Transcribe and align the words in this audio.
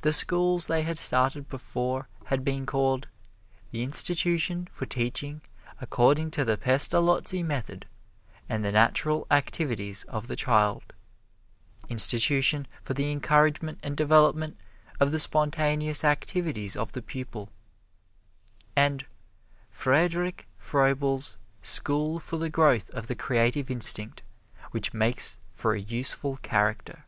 The 0.00 0.12
schools 0.12 0.66
they 0.66 0.82
had 0.82 0.98
started 0.98 1.48
before 1.48 2.08
had 2.24 2.42
been 2.44 2.66
called, 2.66 3.06
"The 3.70 3.84
Institution 3.84 4.66
for 4.72 4.86
Teaching 4.86 5.40
According 5.80 6.32
to 6.32 6.44
the 6.44 6.58
Pestalozzi 6.58 7.40
Method 7.44 7.86
and 8.48 8.64
the 8.64 8.72
Natural 8.72 9.28
Activities 9.30 10.02
of 10.08 10.26
the 10.26 10.34
Child," 10.34 10.92
"Institution 11.88 12.66
for 12.82 12.92
the 12.94 13.12
Encouragement 13.12 13.78
and 13.84 13.96
Development 13.96 14.58
of 14.98 15.12
the 15.12 15.20
Spontaneous 15.20 16.02
Activities 16.02 16.74
of 16.74 16.90
the 16.90 17.00
Pupil," 17.00 17.50
and 18.74 19.06
"Friedrich 19.70 20.48
Froebel's 20.58 21.36
School 21.62 22.18
for 22.18 22.36
the 22.36 22.50
Growth 22.50 22.90
of 22.90 23.06
the 23.06 23.14
Creative 23.14 23.70
Instinct 23.70 24.24
Which 24.72 24.92
Makes 24.92 25.38
for 25.52 25.72
a 25.74 25.78
Useful 25.80 26.36
Character." 26.38 27.04